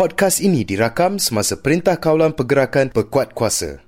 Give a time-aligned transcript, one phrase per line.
[0.00, 3.84] Podcast ini dirakam semasa Perintah Kawalan Pergerakan Pekuat Kuasa.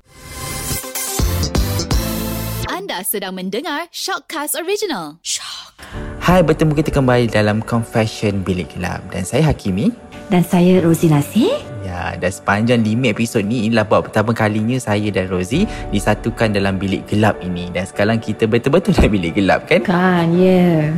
[2.68, 5.16] Anda sedang mendengar Shockcast Original.
[5.24, 5.72] Shock.
[6.20, 9.88] Hai, bertemu kita kembali dalam Confession Bilik Gelap dan saya Hakimi
[10.28, 11.56] dan saya Rosie Nasir.
[11.80, 15.64] Ya, dan sepanjang lima episod ni inilah buat pertama kalinya saya dan Rosie
[15.96, 19.80] disatukan dalam bilik gelap ini dan sekarang kita betul-betul dalam bilik gelap kan?
[19.80, 20.92] Kan, ya.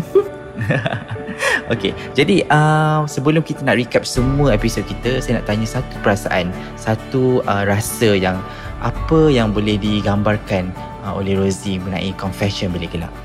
[0.58, 1.14] Yeah.
[1.72, 6.46] okay, jadi uh, sebelum kita nak recap semua episod kita, saya nak tanya satu perasaan,
[6.76, 8.36] satu uh, rasa yang
[8.84, 10.68] apa yang boleh digambarkan
[11.08, 13.23] uh, oleh Rosie mengenai confession bilik gelap.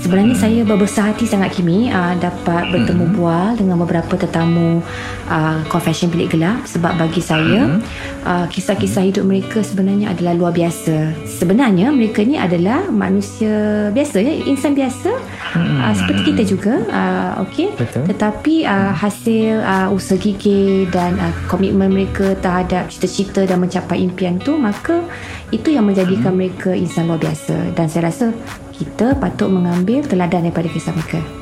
[0.00, 0.42] Sebenarnya hmm.
[0.42, 3.14] saya berbesar hati sangat Kimi uh, dapat bertemu hmm.
[3.20, 4.80] bual dengan beberapa tetamu
[5.28, 7.80] uh, confession bilik gelap sebab bagi saya hmm.
[8.24, 11.12] uh, kisah-kisah hidup mereka sebenarnya adalah luar biasa.
[11.28, 15.12] Sebenarnya mereka ni adalah manusia biasa ya, insan biasa
[15.52, 15.78] hmm.
[15.84, 17.76] uh, seperti kita juga uh, okey.
[18.08, 24.40] Tetapi uh, hasil uh, usaha gigih dan uh, komitmen mereka terhadap cita-cita dan mencapai impian
[24.40, 25.04] tu maka
[25.52, 26.40] itu yang menjadikan hmm.
[26.40, 28.32] mereka insan luar biasa dan saya rasa
[28.80, 31.39] kita patut mengambil teladan daripada kisah mereka.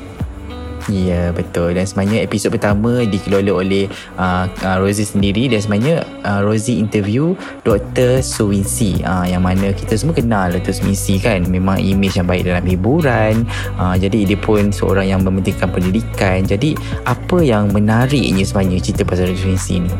[0.89, 3.85] Ya betul dan sebenarnya episod pertama dikelola oleh
[4.17, 8.25] uh, uh, Rosie sendiri dan sebenarnya uh, Rosie interview Dr.
[8.25, 10.73] Suwinsi uh, yang mana kita semua kenal Dr.
[10.73, 13.45] Suwinsi kan memang imej yang baik dalam hiburan
[13.77, 16.73] uh, jadi dia pun seorang yang mementingkan pendidikan jadi
[17.05, 19.45] apa yang menariknya sebenarnya cerita pasal Dr.
[19.45, 19.91] Suwinsi ni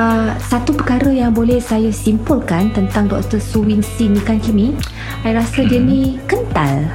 [0.00, 3.36] uh, satu perkara yang boleh saya simpulkan tentang Dr.
[3.36, 4.72] Suwinsi ni kan Kimi
[5.20, 5.68] saya rasa hmm.
[5.68, 6.88] dia ni kental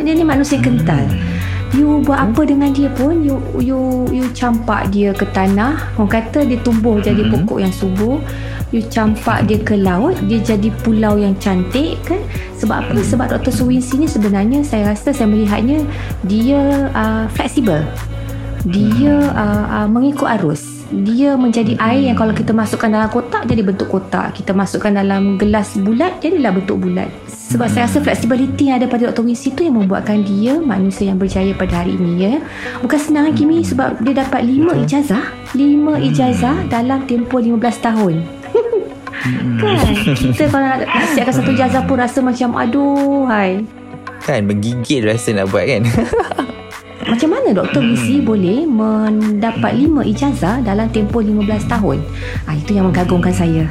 [0.00, 1.33] dia ni manusia kental hmm
[1.74, 5.76] you buat apa dengan dia pun you you you campak dia ke tanah.
[5.98, 7.44] Orang kata dia tumbuh jadi mm-hmm.
[7.44, 8.22] pokok yang subur.
[8.70, 12.18] You campak dia ke laut dia jadi pulau yang cantik kan
[12.58, 12.90] sebab apa?
[12.96, 13.10] Mm-hmm.
[13.10, 13.52] sebab Dr.
[13.54, 15.82] Suwinsi ni sebenarnya saya rasa saya melihatnya
[16.26, 17.82] dia uh, fleksibel.
[18.64, 20.86] Dia uh, uh, mengikut arus.
[20.94, 24.36] Dia menjadi air yang kalau kita masukkan dalam kotak jadi bentuk kotak.
[24.38, 27.10] Kita masukkan dalam gelas bulat jadilah bentuk bulat
[27.54, 29.22] sebab saya rasa flexibility yang ada pada Dr.
[29.22, 32.34] Wincy tu yang membuatkan dia manusia yang berjaya pada hari ini ya
[32.82, 36.08] bukan senang Kimi sebab dia dapat 5 ijazah 5 hmm.
[36.10, 38.14] ijazah dalam tempoh 15 tahun
[39.22, 39.62] hmm.
[39.62, 40.82] kan kita kalau nak,
[41.14, 43.62] siapkan satu ijazah pun rasa macam aduh hai
[44.26, 45.86] kan menggigit rasa nak buat kan
[47.04, 47.84] Macam mana Dr.
[47.84, 48.24] Wisi hmm.
[48.24, 52.00] boleh mendapat lima ijazah dalam tempoh 15 tahun?
[52.48, 53.68] Ah, itu yang mengagumkan saya.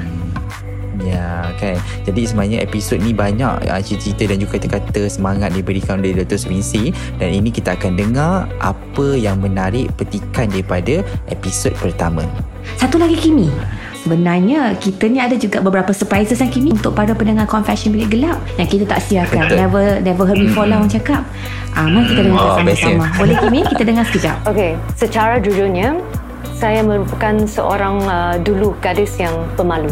[1.63, 6.35] Kan Jadi sebenarnya episod ni banyak uh, cerita-cerita dan juga kata-kata semangat diberikan oleh Dr.
[6.35, 10.99] Swincy Dan ini kita akan dengar apa yang menarik petikan daripada
[11.31, 12.27] episod pertama
[12.75, 13.47] Satu lagi Kimi
[14.03, 18.35] Sebenarnya kita ni ada juga beberapa surprises yang kini untuk para pendengar Confession Bilik Gelap
[18.59, 19.47] yang kita tak siarkan.
[19.47, 19.55] Betul.
[19.63, 21.23] Never never heard before lah orang cakap.
[21.71, 23.07] Ah, mari kita dengar oh, sama-sama.
[23.15, 24.35] Boleh Kimi kita dengar sekejap.
[24.51, 26.03] Okay, secara jujurnya
[26.59, 29.89] saya merupakan seorang uh, dulu gadis yang pemalu.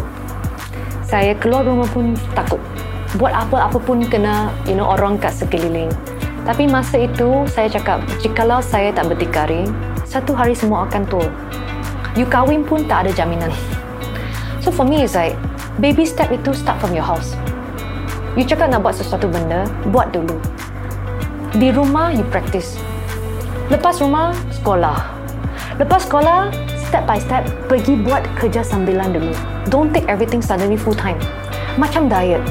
[1.11, 2.63] Saya keluar rumah pun takut.
[3.19, 5.91] Buat apa-apa pun kena you know orang kat sekeliling.
[6.47, 9.67] Tapi masa itu saya cakap jikalau saya tak berdikari,
[10.07, 11.27] satu hari semua akan tua.
[12.15, 13.51] You kahwin pun tak ada jaminan.
[14.63, 15.35] So for me it's like
[15.83, 17.35] baby step itu start from your house.
[18.39, 20.39] You cakap nak buat sesuatu benda, buat dulu.
[21.59, 22.79] Di rumah you practice.
[23.67, 24.31] Lepas rumah
[24.63, 24.95] sekolah.
[25.75, 29.31] Lepas sekolah step by step pergi buat kerja sambilan dulu.
[29.71, 31.15] Don't take everything suddenly full time.
[31.79, 32.43] Macam diet.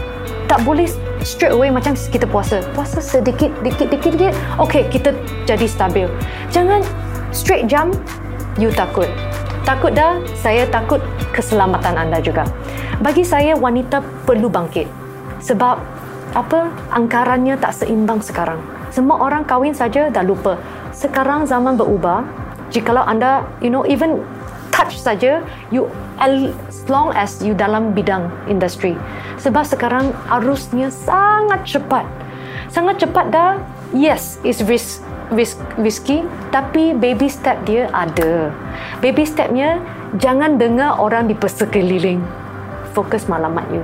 [0.48, 0.88] Tak boleh
[1.20, 2.64] straight away macam kita puasa.
[2.72, 4.34] Puasa sedikit, dikit, dikit, dikit.
[4.56, 5.12] Okay, kita
[5.44, 6.08] jadi stabil.
[6.48, 6.80] Jangan
[7.36, 7.92] straight jump,
[8.56, 9.06] you takut.
[9.68, 11.04] Takut dah, saya takut
[11.36, 12.48] keselamatan anda juga.
[13.04, 14.88] Bagi saya, wanita perlu bangkit.
[15.44, 15.76] Sebab
[16.32, 18.58] apa angkarannya tak seimbang sekarang.
[18.88, 20.56] Semua orang kahwin saja dah lupa.
[20.96, 22.24] Sekarang zaman berubah.
[22.70, 24.22] Jikalau anda, you know, even
[24.70, 25.42] touch saja,
[25.74, 25.90] you
[26.22, 26.54] as
[26.86, 28.94] long as you dalam bidang industri.
[29.42, 32.06] Sebab sekarang arusnya sangat cepat.
[32.70, 33.58] Sangat cepat dah,
[33.90, 35.02] yes, it's risk
[35.34, 38.50] risk, risky tapi baby step dia ada.
[38.98, 39.78] Baby stepnya
[40.18, 42.20] jangan dengar orang di persekeliling
[42.92, 43.82] fokus malamat you.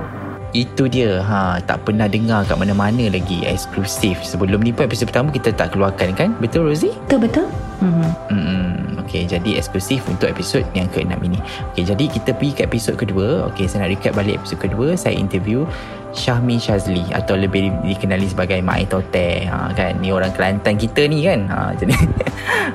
[0.55, 1.23] Itu dia.
[1.23, 4.23] Ha tak pernah dengar kat mana-mana lagi eksklusif.
[4.23, 6.29] Sebelum ni pun episod pertama kita tak keluarkan kan?
[6.39, 6.95] Betul Rosie?
[7.07, 7.47] Betul betul.
[7.83, 11.39] Hmm hmm okey jadi eksklusif untuk episod yang ke-6 ini.
[11.71, 13.47] Okey jadi kita pergi ke episod kedua.
[13.47, 14.99] Okey saya nak recap balik episod kedua.
[14.99, 15.63] Saya interview
[16.15, 19.99] Syahmi Shazli atau lebih dikenali sebagai Mak Aitote ha, kan?
[19.99, 21.47] Ni orang Kelantan kita ni kan?
[21.47, 21.95] Ha, jadi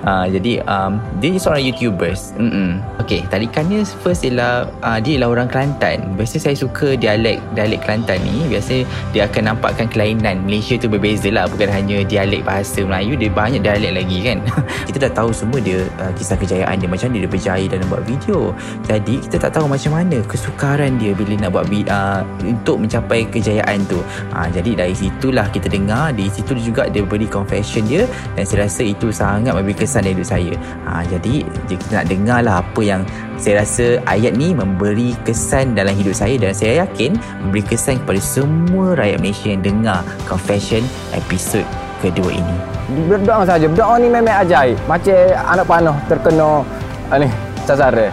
[0.05, 2.37] ha, jadi um, dia seorang YouTubers.
[2.37, 2.81] Mm-mm.
[3.01, 6.17] Okay tarikannya first ialah uh, dia ialah orang Kelantan.
[6.17, 8.47] Biasa saya suka dialek dialek Kelantan ni.
[8.53, 10.45] Biasa dia akan nampakkan kelainan.
[10.45, 11.49] Malaysia tu berbeza lah.
[11.49, 14.39] Bukan hanya dialek bahasa Melayu dia banyak dialek lagi kan?
[14.89, 16.89] Kita dah tahu semua dia uh, kisah kejayaan dia.
[16.89, 18.53] Macam dia, dia berjaya dalam buat video.
[18.85, 23.85] Jadi kita tak tahu macam mana kesukaran dia bila nak buat uh, untuk mencapai kejayaan
[23.87, 24.01] tu.
[24.33, 28.67] Ha, jadi dari situlah kita dengar di situ juga dia beri confession dia dan saya
[28.67, 30.53] rasa itu sangat memberi kesan dalam hidup saya.
[30.89, 31.35] Ha, jadi
[31.71, 33.03] kita nak dengar lah apa yang
[33.39, 38.21] saya rasa ayat ni memberi kesan dalam hidup saya dan saya yakin memberi kesan kepada
[38.23, 40.83] semua rakyat Malaysia yang dengar confession
[41.15, 41.67] episod
[42.03, 42.57] kedua ini.
[43.07, 43.67] Berdoa saja.
[43.71, 44.79] Berdoa ni memang ajaib.
[44.91, 45.15] Macam
[45.47, 46.63] anak panah terkena
[47.11, 47.29] uh, ni
[47.63, 48.11] sasaran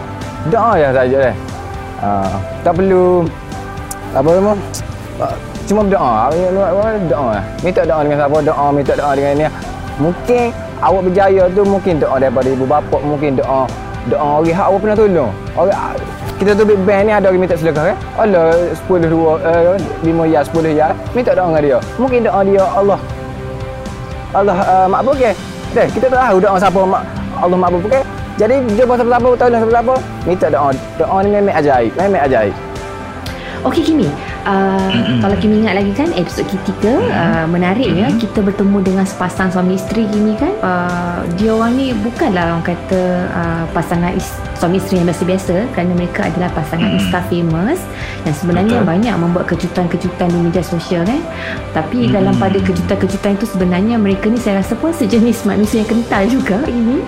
[0.48, 1.34] doa ya saja eh.
[2.00, 2.32] Uh,
[2.64, 3.28] tak perlu
[4.16, 4.52] apa nama
[5.68, 6.32] cuma berdoa.
[7.08, 9.46] Doa minta doa dengan siapa doa minta doa dengan ni
[10.00, 10.44] mungkin
[10.80, 13.68] awak berjaya tu mungkin doa daripada ibu bapa mungkin doa
[14.08, 15.32] doa orang hak awak pernah tolong.
[15.54, 15.76] Orang
[16.40, 17.96] kita tu big band ni ada orang minta sedekah kan?
[18.16, 21.78] Allah 10 dua uh, 5 ya 10 ya minta doa dengan dia.
[22.00, 23.00] Mungkin doa dia Allah.
[24.30, 25.34] Allah uh, makbul ke
[25.74, 25.86] okay?
[25.90, 27.02] kita tak tahu doa siapa mak
[27.42, 28.02] Allah makbul ke okay?
[28.38, 29.94] jadi jumpa siapa-siapa tolong siapa-siapa
[30.24, 30.68] minta doa.
[30.96, 32.54] Doa ni memang ajaib memang ajaib.
[33.68, 34.08] Okey Kimi,
[34.44, 35.18] uh, mm-hmm.
[35.24, 37.12] kalau Kimi ingat lagi kan episod ketiga mm-hmm.
[37.14, 38.22] uh, menariknya mm-hmm.
[38.22, 40.52] kita bertemu dengan sepasang suami isteri Kimi kan.
[40.60, 43.02] Uh, dia orang ni bukanlah orang kata
[43.32, 47.00] uh, pasangan is- suami isteri yang biasa-biasa kerana mereka adalah pasangan mm-hmm.
[47.00, 47.80] Insta famous
[48.28, 48.90] yang sebenarnya Betul.
[48.92, 51.20] banyak membuat kejutan-kejutan di media sosial kan.
[51.72, 52.12] Tapi mm-hmm.
[52.12, 56.58] dalam pada kejutan-kejutan itu sebenarnya mereka ni saya rasa pun sejenis manusia yang kental juga
[56.78, 57.00] ini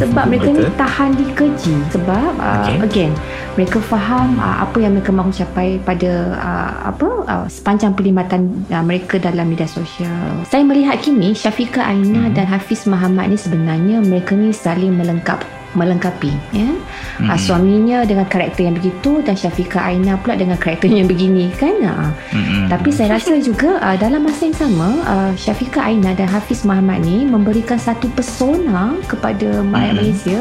[0.00, 0.64] sebab mereka Betul.
[0.64, 2.80] ni tahan dikeji sebab uh, okay.
[2.80, 3.12] again
[3.54, 8.82] mereka faham uh, apa yang mereka mahu capai pada uh, apa uh, sepanjang perkhidmatan uh,
[8.82, 10.42] mereka dalam media sosial.
[10.48, 12.34] Saya melihat kini Syafika Aina hmm.
[12.34, 15.42] dan Hafiz Muhammad ni sebenarnya mereka ni saling melengkap
[15.74, 17.28] melengkapi ya hmm.
[17.28, 21.74] uh, suaminya dengan karakter yang begitu dan Syafika Aina pula dengan karakter yang begini kan
[21.84, 22.10] uh.
[22.34, 22.70] hmm.
[22.70, 27.04] tapi saya rasa juga uh, dalam masa yang sama uh, Syafika Aina dan Hafiz Muhammad
[27.04, 29.98] ni memberikan satu pesona kepada rakyat hmm.
[29.98, 30.38] Malaysia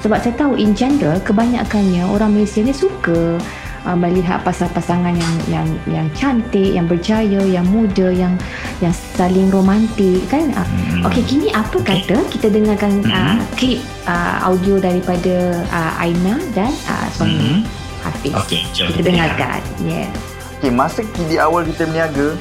[0.00, 3.42] sebab saya tahu in general kebanyakannya orang Malaysia ni suka
[3.86, 8.34] uh, melihat pasal-pasangan yang yang yang cantik, yang berjaya, yang muda, yang
[8.82, 10.50] yang saling romantik kan.
[10.52, 11.06] Uh, hmm.
[11.06, 12.02] Okey, kini apa okay.
[12.02, 13.80] kata kita dengarkan uh, klip
[14.10, 17.62] uh, audio daripada uh, Aina dan uh, suami hmm.
[18.02, 18.34] Hafiz.
[18.34, 19.62] Okey, kita dengarkan.
[19.80, 20.10] Yeah.
[20.58, 22.34] Okey, masa di awal kita berniaga,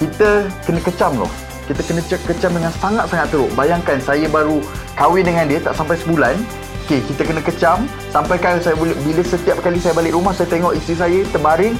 [0.00, 1.30] kita kena kecam loh.
[1.66, 3.50] Kita kena kecam dengan sangat-sangat teruk.
[3.58, 4.62] Bayangkan saya baru
[4.94, 6.38] kahwin dengan dia tak sampai sebulan,
[6.86, 10.46] Okey, kita kena kecam sampai kan saya boleh bila setiap kali saya balik rumah saya
[10.46, 11.74] tengok isteri saya terbaring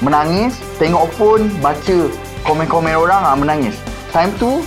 [0.00, 2.08] menangis, tengok phone, baca
[2.48, 3.76] komen-komen orang ah menangis.
[4.08, 4.64] Time tu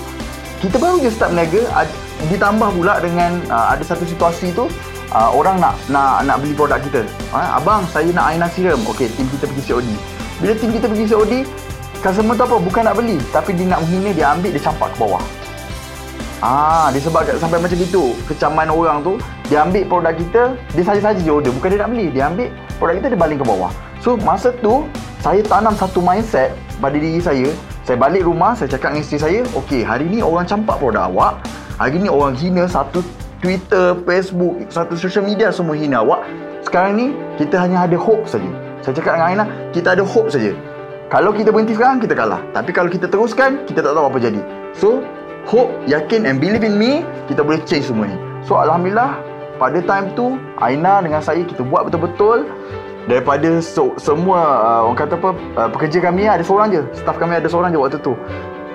[0.62, 1.66] kita baru je start meniaga
[2.30, 4.70] ditambah pula dengan uh, ada satu situasi tu
[5.18, 7.02] uh, orang nak nak nak beli produk kita.
[7.34, 8.86] Ha, abang, saya nak aina serum.
[8.86, 9.90] Okey, tim kita pergi COD.
[10.46, 11.34] Bila tim kita pergi COD,
[12.06, 12.58] customer tu apa?
[12.62, 15.26] Bukan nak beli, tapi dia nak menghina, dia ambil, dia campak ke bawah.
[16.42, 20.44] Ah, disebabkan sampai macam itu kecaman orang tu dia ambil produk kita,
[20.74, 22.10] dia saja-saja je order, bukan dia nak beli.
[22.10, 22.50] Dia ambil
[22.82, 23.70] produk kita dia baling ke bawah.
[24.02, 24.90] So masa tu
[25.22, 27.46] saya tanam satu mindset pada diri saya.
[27.86, 31.46] Saya balik rumah, saya cakap dengan isteri saya, "Okey, hari ni orang campak produk awak.
[31.78, 33.06] Hari ni orang hina satu
[33.38, 36.26] Twitter, Facebook, satu social media semua hina awak.
[36.66, 38.50] Sekarang ni kita hanya ada hope saja."
[38.82, 39.46] Saya cakap dengan Aina,
[39.78, 40.58] kita ada hope saja.
[41.06, 42.42] Kalau kita berhenti sekarang, kita kalah.
[42.50, 44.42] Tapi kalau kita teruskan, kita tak tahu apa jadi.
[44.74, 45.06] So,
[45.46, 48.18] hope, yakin and believe in me, kita boleh change semua ni.
[48.46, 49.22] So Alhamdulillah,
[49.62, 52.50] pada time tu, Aina dengan saya kita buat betul-betul.
[53.10, 56.82] Daripada so, semua uh, orang kata apa uh, pekerja kami ada seorang je.
[56.94, 58.14] Staff kami ada seorang je waktu tu.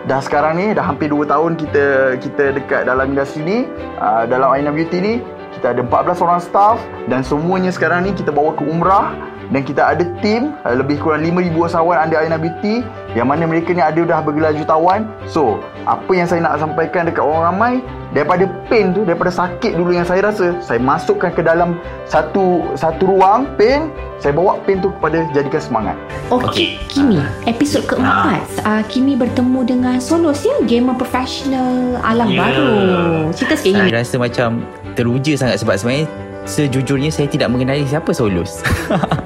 [0.07, 3.59] Dah sekarang ni dah hampir 2 tahun kita kita dekat dalam industri ni
[3.99, 5.15] uh, dalam Aina Beauty ni
[5.59, 9.15] kita ada 14 orang staff dan semuanya sekarang ni kita bawa ke umrah
[9.51, 12.83] dan kita ada tim uh, lebih kurang 5000 usahawan under Beauty
[13.15, 17.23] yang mana mereka ni ada dah bergelar jutawan so apa yang saya nak sampaikan dekat
[17.23, 17.75] orang ramai
[18.15, 21.77] daripada pain tu daripada sakit dulu yang saya rasa saya masukkan ke dalam
[22.09, 26.69] satu satu ruang pain saya bawa pain tu kepada jadikan semangat Okey, okay.
[26.91, 32.41] Kimi, episod keempat, uh, Kimi bertemu dengan Solos ya, gamer profesional alam yeah.
[32.43, 32.71] baru.
[33.31, 34.49] Cerita sikit Saya rasa macam
[34.99, 36.11] teruja sangat sebab sebenarnya
[36.47, 38.59] sejujurnya saya tidak mengenali siapa Solus.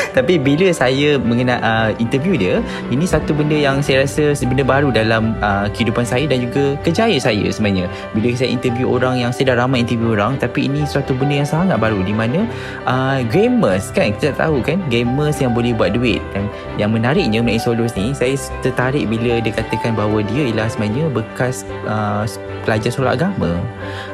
[0.11, 2.55] Tapi bila saya mengenal uh, interview dia,
[2.91, 7.17] ini satu benda yang saya rasa benda baru dalam uh, kehidupan saya dan juga kejaya
[7.17, 7.87] saya sebenarnya.
[8.11, 11.49] Bila saya interview orang yang saya dah ramai interview orang, tapi ini suatu benda yang
[11.49, 12.43] sangat baru di mana
[12.83, 17.61] uh, gamers kan kita tahu kan gamers yang boleh buat duit dan yang menariknya mengenai
[17.61, 22.25] Solos ni saya tertarik bila dia katakan bahawa dia ialah sebenarnya bekas uh,
[22.65, 23.57] pelajar solat agama.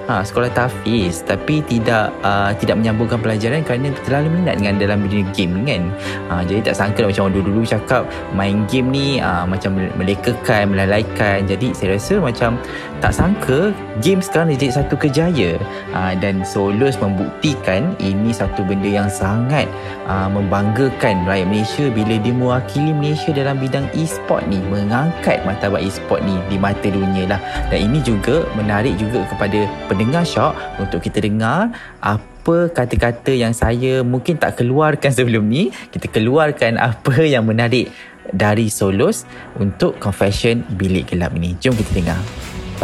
[0.08, 5.27] Ha, sekolah tafiz tapi tidak uh, tidak menyambungkan pelajaran kerana terlalu minat dengan dalam dunia
[5.36, 5.87] game kan
[6.29, 8.03] ha, jadi tak sangka lah macam orang dulu-dulu cakap
[8.34, 11.44] main game ni uh, macam melekakan melalaikan.
[11.46, 12.56] Jadi saya rasa macam
[13.03, 13.60] tak sangka
[14.01, 15.60] game sekarang jadi satu kejaya.
[15.94, 19.70] Uh, dan Solos membuktikan ini satu benda yang sangat
[20.08, 26.24] uh, membanggakan rakyat Malaysia bila dia mewakili Malaysia dalam bidang e-sport ni mengangkat martabat e-sport
[26.24, 27.41] ni di mata dunia lah.
[27.70, 31.72] Dan ini juga menarik juga kepada pendengar Shock untuk kita dengar
[32.03, 32.37] apa
[32.72, 37.92] kata-kata yang saya mungkin tak keluarkan sebelum ni kita keluarkan apa yang menarik
[38.32, 39.24] dari Solos
[39.56, 41.56] untuk Confession Bilik Gelap ini.
[41.60, 42.20] Jom kita dengar.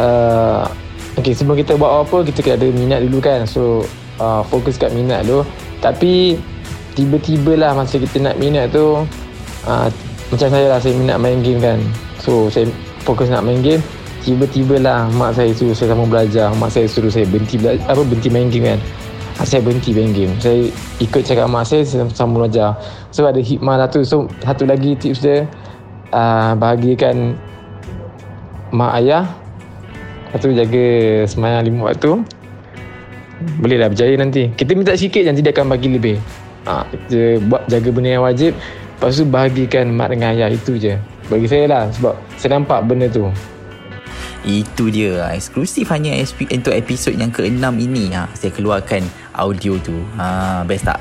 [0.00, 0.64] Uh,
[1.20, 3.44] okay, sebelum kita buat apa-apa, kita kena ada minat dulu kan.
[3.44, 3.84] So,
[4.18, 5.44] uh, fokus kat minat tu.
[5.84, 6.40] Tapi,
[6.96, 9.04] tiba-tiba lah masa kita nak minat tu,
[9.68, 9.88] uh,
[10.32, 11.78] macam saya lah, saya minat main game kan.
[12.24, 12.66] So, saya
[13.04, 13.84] fokus nak main game.
[14.24, 16.48] Tiba-tiba lah mak saya suruh saya sama belajar.
[16.56, 18.80] Mak saya suruh saya berhenti belajar, apa berhenti main game kan.
[19.42, 20.30] Saya berhenti main game.
[20.38, 20.70] Saya
[21.02, 22.78] ikut cakap mak saya, saya sama belajar.
[23.10, 24.06] So ada hikmah lah tu.
[24.06, 25.50] So satu lagi tips dia,
[26.14, 27.34] uh, bahagikan
[28.70, 29.26] mak ayah.
[30.30, 30.86] Lepas tu jaga
[31.26, 32.22] semayang lima waktu.
[33.58, 34.50] Boleh lah berjaya nanti.
[34.54, 36.16] Kita minta sikit nanti dia akan bagi lebih.
[36.64, 38.56] Ha, kita buat jaga benda yang wajib.
[38.96, 40.48] Lepas tu bahagikan mak dengan ayah.
[40.50, 40.96] Itu je.
[41.28, 41.82] Bagi saya lah.
[41.90, 43.28] Sebab saya nampak benda tu.
[44.44, 45.32] Itu dia.
[45.32, 48.12] Eksklusif hanya SP, untuk episod yang ke-6 ini.
[48.12, 49.00] Ha, Saya keluarkan
[49.32, 49.96] audio tu.
[50.20, 51.00] Ha, Best tak?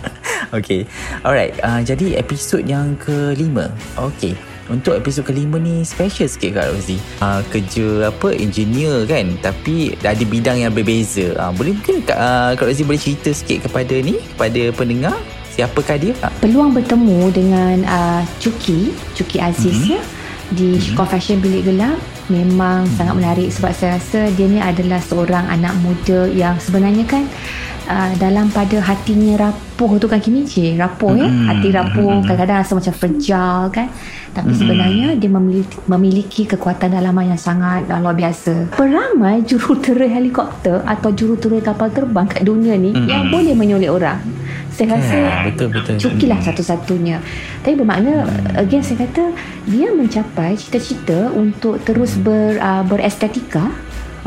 [0.56, 0.88] okay.
[1.20, 1.52] Alright.
[1.60, 3.52] Uh, Jadi episod yang ke-5
[3.96, 4.32] Okay.
[4.68, 7.00] Untuk episod kelima ni special sikit Kak Rozi.
[7.24, 8.36] Uh, Kerja apa?
[8.36, 9.36] Engineer kan?
[9.40, 11.32] Tapi ada bidang yang berbeza.
[11.36, 14.20] Uh, Boleh mungkin Kak, uh, Kak Rozi boleh cerita sikit kepada ni?
[14.36, 15.16] Kepada pendengar?
[15.56, 16.12] Siapakah dia?
[16.44, 19.94] Peluang bertemu dengan uh, Cuki Cuki Aziz mm-hmm.
[19.96, 20.02] ya
[20.54, 20.94] Di mm-hmm.
[20.94, 22.94] Confession Bilik Gelap memang hmm.
[22.96, 27.24] sangat menarik sebab saya rasa dia ni adalah seorang anak muda yang sebenarnya kan
[27.88, 31.46] uh, dalam pada hatinya rapuh tu kan Kimi je rapuh ya hmm.
[31.48, 32.24] hati rapuh hmm.
[32.28, 33.88] kadang-kadang rasa macam fragile kan
[34.36, 34.60] tapi hmm.
[34.60, 41.10] sebenarnya dia memiliki, memiliki kekuatan dalaman yang sangat uh, luar biasa peramai jurutera helikopter atau
[41.16, 43.08] jurutera kapal terbang kat dunia ni hmm.
[43.08, 44.20] yang boleh menyulik orang
[44.78, 47.18] saya rasa yeah, betul betul cukilah satu-satunya
[47.66, 48.62] tapi bermakna hmm.
[48.62, 49.34] again saya kata
[49.66, 53.74] dia mencapai cita-cita untuk terus ber uh, berestetika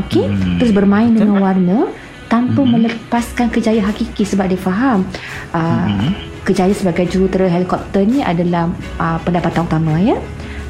[0.03, 0.59] okey hmm.
[0.59, 1.87] terus bermain dengan warna
[2.27, 2.71] tanpa hmm.
[2.75, 5.07] melepaskan kejayaan hakiki sebab dia faham
[5.55, 6.43] uh, hmm.
[6.43, 8.67] kejayaan sebagai jurutera helikopter ni adalah
[8.99, 10.19] uh, pendapatan utama ya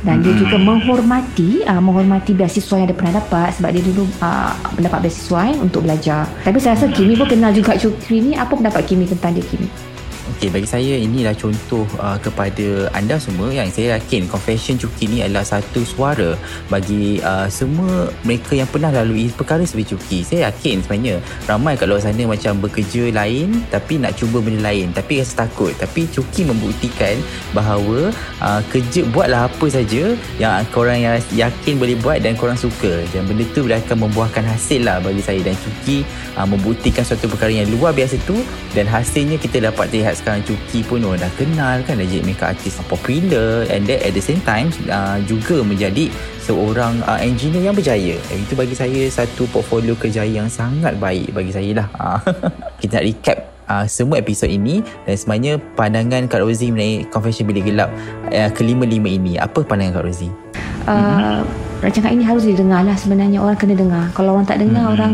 [0.02, 0.24] dan hmm.
[0.26, 5.00] dia juga menghormati uh, menghormati beasiswa yang dia pernah dapat sebab dia dulu uh, mendapat
[5.06, 6.26] beasiswa eh, untuk belajar.
[6.42, 8.32] Tapi saya rasa Kimi pun kenal juga Cukri ni.
[8.34, 9.91] Apa pendapat Kimi tentang dia Kimi
[10.42, 15.22] Okey, bagi saya inilah contoh uh, kepada anda semua yang saya yakin Confession Cuki ni
[15.22, 16.34] adalah satu suara
[16.66, 20.26] bagi uh, semua mereka yang pernah lalui perkara seperti Cuki.
[20.26, 24.90] Saya yakin sebenarnya ramai kat luar sana macam bekerja lain tapi nak cuba benda lain
[24.90, 25.78] tapi rasa takut.
[25.78, 27.22] Tapi Cuki membuktikan
[27.54, 28.10] bahawa
[28.42, 33.06] uh, kerja buatlah apa saja yang korang yang yakin boleh buat dan korang suka.
[33.14, 36.02] Dan benda tu akan membuahkan hasil lah bagi saya dan Cuki
[36.34, 38.42] uh, membuktikan suatu perkara yang luar biasa tu
[38.74, 42.56] dan hasilnya kita dapat lihat sekarang Cuki pun orang dah kenal kan dah jadi makeup
[42.56, 43.68] artist popular.
[43.68, 46.08] And then at the same time uh, juga menjadi
[46.48, 48.16] seorang uh, engineer yang berjaya.
[48.32, 51.88] Dan itu bagi saya satu portfolio kejayaan yang sangat baik bagi saya lah.
[52.82, 54.80] Kita nak recap uh, semua episod ini.
[55.04, 57.92] Dan sebenarnya pandangan Kak Rozi mengenai Confession Bilik Gelap
[58.32, 59.36] uh, kelima-lima ini.
[59.36, 60.30] Apa pandangan Kak Rozi?
[60.88, 61.40] Uh, mm-hmm.
[61.82, 64.06] Rancangan ini harus didengar lah sebenarnya orang kena dengar.
[64.14, 64.96] Kalau orang tak dengar mm-hmm.
[64.96, 65.14] orang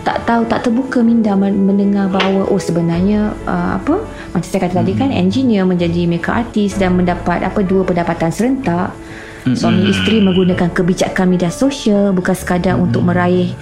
[0.00, 4.00] tak tahu tak terbuka minda mendengar bahawa oh sebenarnya uh, apa
[4.32, 5.20] macam saya kata tadi kan hmm.
[5.20, 8.96] engineer menjadi makeup artist dan mendapat apa dua pendapatan serentak
[9.44, 9.56] hmm.
[9.56, 12.84] suami isteri menggunakan kebijakan media sosial bukan sekadar hmm.
[12.88, 13.52] untuk meraih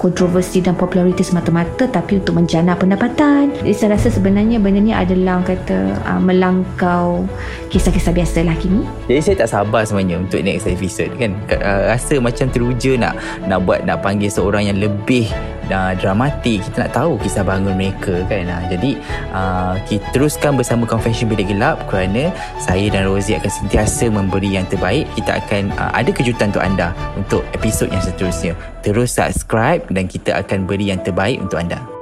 [0.00, 3.52] kontroversi dan populariti semata-mata tapi untuk menjana pendapatan.
[3.60, 7.28] Jadi saya rasa sebenarnya benda ni adalah kata uh, melangkau
[7.68, 8.80] kisah-kisah biasa lah kini.
[9.12, 11.36] Jadi saya tak sabar sebenarnya untuk next episode kan.
[11.52, 15.28] Uh, rasa macam teruja nak nak buat nak panggil seorang yang lebih
[15.70, 16.66] uh, dramatik.
[16.66, 18.46] Kita nak tahu kisah bangun mereka kan?
[18.46, 18.90] Uh, jadi
[19.30, 24.66] uh, kita teruskan bersama Confession Bilik Gelap kerana saya dan Rosie akan sentiasa memberi yang
[24.68, 25.06] terbaik.
[25.14, 28.52] Kita akan uh, ada kejutan untuk anda untuk episod yang seterusnya.
[28.82, 31.99] Terus subscribe dan kita akan beri yang terbaik untuk anda